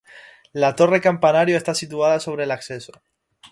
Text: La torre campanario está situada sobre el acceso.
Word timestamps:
La 0.51 0.73
torre 0.75 0.99
campanario 0.99 1.55
está 1.55 1.75
situada 1.75 2.19
sobre 2.19 2.45
el 2.45 2.49
acceso. 2.49 2.91